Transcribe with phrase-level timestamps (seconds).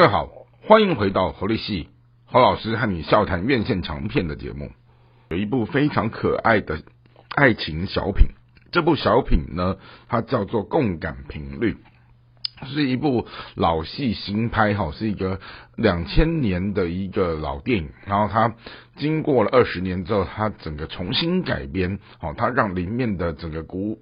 [0.00, 0.30] 各位好，
[0.66, 1.90] 欢迎回到侯立戏
[2.24, 4.70] 侯老师和你笑谈院线长片的节目。
[5.28, 6.80] 有一部非常可爱的
[7.28, 8.28] 爱情小品，
[8.72, 9.76] 这部小品呢，
[10.08, 11.76] 它叫做《共感频率》，
[12.66, 13.26] 是一部
[13.56, 15.38] 老戏新拍，哈，是一个
[15.76, 17.90] 两千年的一个老电影。
[18.06, 18.54] 然后它
[18.96, 23.98] 经过了二十年之后，它整个重新改编，好，它让里面的整个故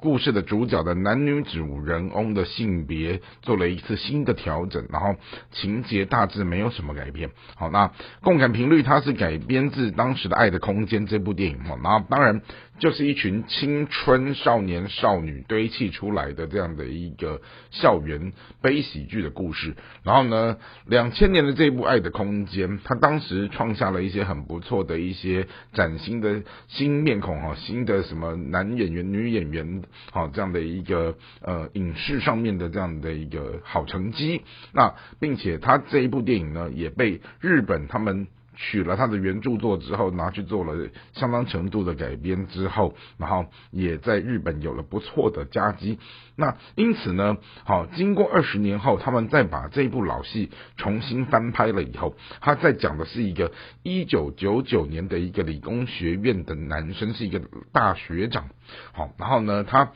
[0.00, 5.16] 故事的主角的男女主人翁的性别做了一次新的调整，然后
[5.50, 7.30] 情节大致没有什么改变。
[7.56, 7.90] 好，那
[8.22, 12.40] 共感频率它是改编自当时的《爱的空间》这部电影，哈，然后当然
[12.78, 18.32] 就是一群青春少年少女堆砌出来的这样的一个校园
[18.62, 19.74] 悲喜剧的故事。
[20.04, 20.56] 然后呢，
[20.86, 29.82] 两千年的这部《爱的空间》，它当时创下了一些很不错的一些崭新的新面孔，哈，新的什么男演员、女演员。
[30.10, 34.42] 好，这样的一个呃影视上面的这样的一个好成绩，
[34.72, 38.28] 那并且他这一部电影呢，也被日本他们
[38.60, 46.00] 取了他的原著作之后，拿去做了相当程度的改编之后，然后也在日本有了不错的佳绩。
[46.34, 53.52] 那因此呢，好，经过二十年后，他们再把这部老戏重新翻拍了以后，他在讲的是一个
[53.84, 57.40] 一九九九年的一个理工学院的男生，是一个
[57.72, 58.48] 大学长。
[58.92, 59.92] 好，然后呢，他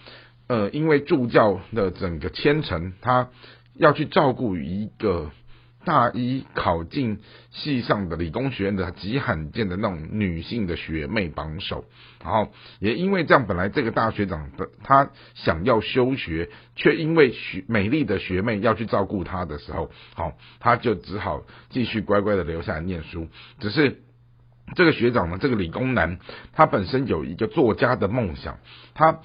[0.47, 3.29] 呃，因为助教的整个千层，他
[3.75, 5.31] 要去照顾一个
[5.85, 11.85] 大一考进系上的理工学院的极罕见的那种女性的学妹榜首，
[12.23, 24.03] 然后也因为这样，本来这个大学长的他想要休学，却因为学美丽的学妹要去照顾他的时候，好，他就只好继续乖乖的留下来念书，只是。
[24.77, 26.19] 这个学长呢，这个理工男，
[26.53, 28.59] 他本身有一个作家的梦想，
[28.95, 29.19] 他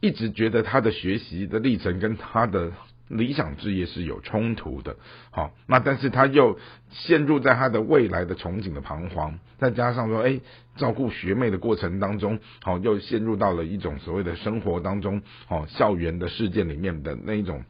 [0.00, 2.72] 一直觉得他的学习的历程跟他的
[3.08, 4.96] 理想事业是有冲突的。
[5.30, 6.58] 好，那但是他又
[6.90, 10.40] 陷入在他的未来的憧憬的彷徨，再加上说，哎，
[10.76, 17.64] 照顾学妹的过程当中，好，又陷入到了一种所谓的生活当中，好，校园的事件里面的那一种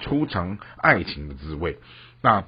[0.00, 1.78] 初尝爱情的滋味。
[2.22, 2.44] 那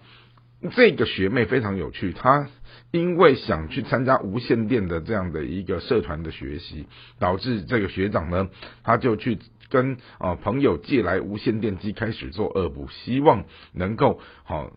[0.74, 2.48] 这个学妹非常有趣，她。
[2.92, 6.86] 因为想去参加无线电的这样的一个社团的学习，
[7.18, 8.48] 导致这个学长呢，
[8.84, 14.72] 他就去跟啊朋友借来无线电机，开始做恶补，希望能够好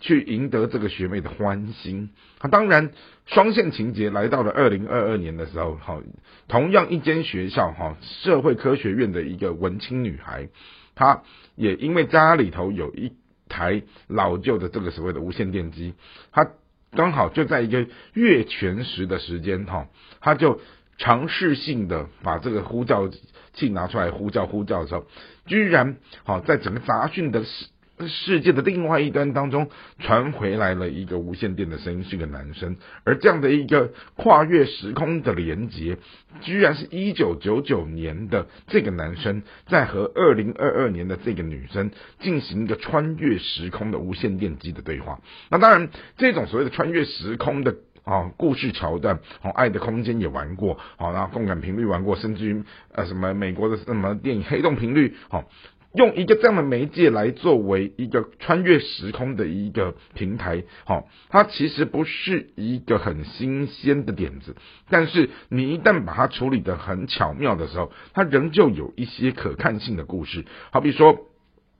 [0.00, 2.10] 去赢得这个学妹的欢心。
[2.38, 2.92] 他当然
[3.26, 6.02] 双线情节来到了二零二二年的时候，好，
[6.48, 10.48] 同样一间学校哈，社会科学院的一个文青女孩，
[10.94, 11.22] 她
[11.56, 13.12] 也因为家里头有一
[13.48, 15.94] 台老旧的这个所谓的无线电机，
[16.32, 16.50] 她。
[16.92, 19.86] 刚好就在一个月全食的时间，哈，
[20.20, 20.60] 她就
[21.00, 23.10] 尝试性的把这个呼叫
[23.54, 25.06] 器拿出来呼叫呼叫的时候，
[25.46, 27.66] 居然好在整个杂讯的世
[28.06, 29.68] 世界的另外一端当中
[29.98, 35.98] 传回来了一个无线电的声音，是个男生，而这样的一个跨越时空的连接，
[36.40, 41.90] 居然是一九九九年的这个男生在和二零二二年的这个女生
[42.20, 45.20] 进行一个穿越时空的无线电机的对话。
[45.50, 47.74] 那当然，这种所谓的穿越时空的
[48.04, 52.62] 啊故事桥段，哦，爱的空间也玩过，好，然后共感频率玩过，甚至于
[52.92, 55.44] 呃什么美国的什么电影黑洞频率，好。
[55.92, 64.54] 用一个这样的媒介来作为一个穿越时空的一个平台，好，它其实不是一个很新鲜的点子，
[64.88, 71.26] 但是你一旦把它处理的很巧妙的时候，它仍旧有一些可看性的故事，好比说。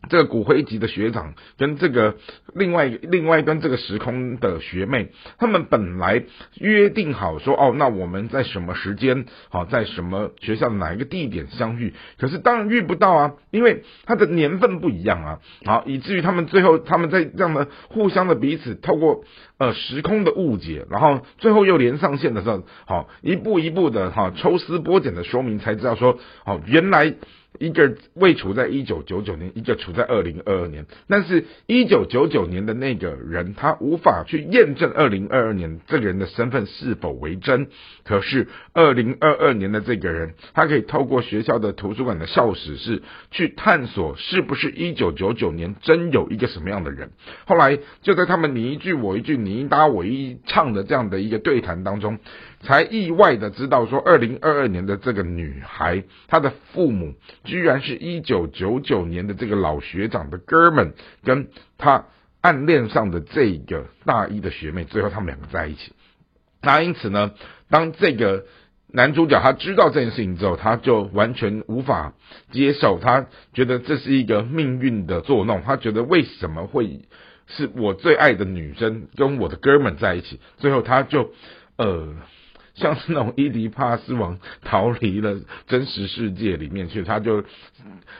[0.08, 2.16] 这个骨灰级的学长跟这个
[2.54, 6.24] 另外另外一端这个时空的学妹，他们本来
[6.54, 11.92] 约定好说，哦，那我们在什么时间，好，在什么学校的哪一个地点相遇？
[12.18, 19.24] 可是当然遇不到啊，因为他的年份不一样啊，好，以至于他们最后他们在这样的互相的彼此透过
[19.58, 27.14] 呃时空的误解，然后最后又连上线的时候，好，一步一步的哈抽丝剥茧的说明，才知道说，哦，原来。
[27.60, 30.86] 一个未处在一九九九年，一个处在二零二二年。
[31.08, 37.68] 但是，一九九九年的那个人，他无法去验证二零二二年这个人的身份是否为真。
[38.02, 47.10] 可是，二零二二年的这个人，他可以透过学校的图书馆的校史室去探索，是不是一九九九年真有一个什么样的人。
[47.44, 52.18] 后来，就在他们你一句我一句，你一搭我一唱的这样的一个对谈当中。
[52.62, 60.92] 才意外的知道说，二零二二年的这个女孩，她的父母居然是一九九九年的这个老学长的哥们，
[61.24, 61.48] 跟
[61.78, 62.04] 他
[62.42, 65.92] 暗恋上的这个大一的学妹，最后他们两个在一起。
[66.60, 67.32] 那因此呢，
[67.70, 68.44] 当这个
[68.92, 72.12] 男主角他知道这件事情之后，他就完全无法
[72.52, 77.06] 接受，他觉得这是一个命运的作弄，他觉得为什么会？
[77.46, 81.32] 是我最爱的女生跟我的哥们在一起，最后他就
[81.78, 82.16] 呃。
[82.80, 87.44] 像是那种伊迪帕斯王逃离了真实世界里面去，他就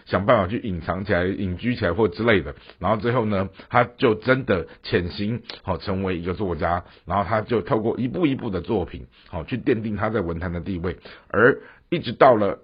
[0.05, 2.55] 想办法去隐藏起来、隐居起来或之类的。
[2.79, 6.85] 然后最后呢，他就真的潜行，好成为一个作家。
[7.07, 10.99] 然后他就透过一步一步的作品，好去奠定他在文坛的地位。
[11.29, 11.59] 而
[11.89, 12.59] 一直到了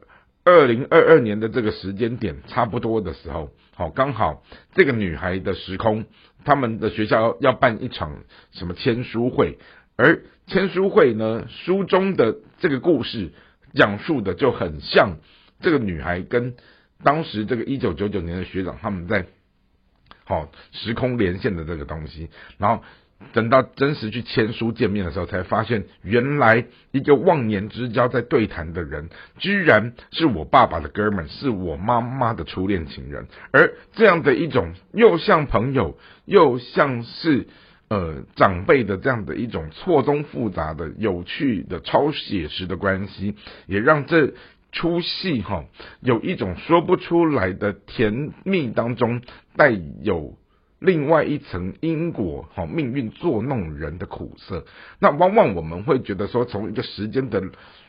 [0.45, 4.45] 二零二二年的这个时间点，差不多的时候，好刚好
[4.75, 6.05] 这个女孩的时空，
[6.45, 8.19] 他们的学校要办一场
[8.53, 9.59] 什么签书会。
[9.97, 13.33] 而签书会呢，书中的这个故事
[13.75, 15.17] 讲述的就很像
[15.61, 16.55] 这个女孩跟
[17.03, 19.27] 当时这个一九九九年的学长他们在
[20.25, 22.85] 好时空连线的这个东西，然后
[23.33, 29.09] 等到真实去签书见面的时候，才发现原来一个忘年之交在对谈的人，
[29.39, 37.49] 居然是我爸爸的哥们，是我妈妈的初恋情人，而这样的一种又像朋友，又像是。
[37.89, 43.37] 呃，长辈的这样的一种错综复杂的、有趣的、超写实的关系，
[43.67, 44.35] 也让这
[44.73, 45.65] 出戏哈
[46.01, 49.23] 有一种说不出来的甜蜜当中
[49.57, 49.71] 带
[50.03, 50.37] 有
[50.81, 54.65] 另外一层因果哈命运作弄人的苦涩。
[54.99, 57.41] 那往往我们会觉得说，从一个时间的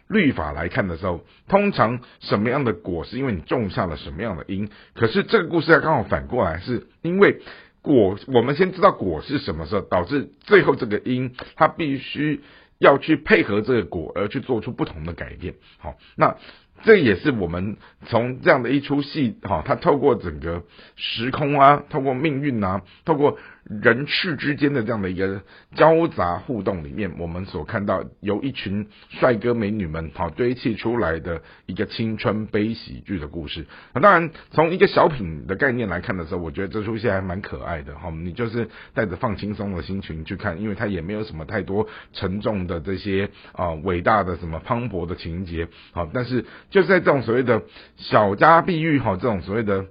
[0.07, 4.69] 律法来看的时候，通常什么样的果是因为你种下了什么样的因？
[4.93, 7.41] 可是这个故事它刚好反过来，是因为。
[7.87, 12.41] 果，我们先知道果是什么时候导致最后这个因，它必须
[12.77, 15.55] 要去配合这个果而去做出不同的改变。
[15.79, 16.37] 好，那
[16.83, 20.63] 这也是我们从这样的一出戏，哈，它透过整个
[20.95, 23.37] 时空啊，透过命运啊，透过。
[23.69, 25.41] 人事之间的这样的一个
[25.75, 33.67] 交杂互动里面，我们所看到由一群帅哥美女们好堆砌出来的一个青春悲喜剧的故事。
[33.93, 38.09] 那当然，从一个小品的概念来看的时候，我觉得这出戏还蛮可爱的哈。
[38.09, 47.63] 你就是带着放轻松的心情去看，因为它也没有什么太多沉重的这些啊伟大的什么磅礴的情节好，但是就是在这种所谓的
[47.97, 49.85] 小家碧玉哈，这种所谓的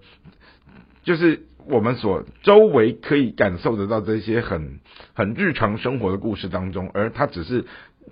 [1.02, 1.46] 就是。
[1.68, 4.78] 我们所周围可以感受得到这些很
[5.14, 7.64] 很日常生活的故事当中，而它只是。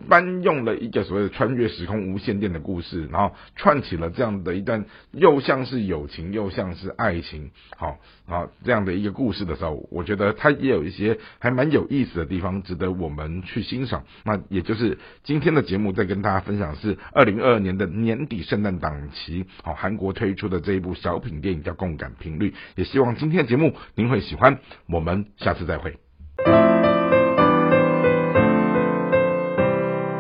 [0.09, 14.05] 搬用了一个所谓的穿越时空无线电的故事，然后串起了这样的一段又像是友情又像是爱情，好啊这样的一个故事的时候，我觉得它也有一些还蛮有意思的地方，值得我们去欣赏。
[14.25, 24.59] 那也就是今天的节目在跟大家分享是二零二二年的年底圣诞档期，好韩国推出的这一部小品电影叫《共感频率》，也希望今天的节目您会喜欢。
[24.87, 26.04] 我们下次再会。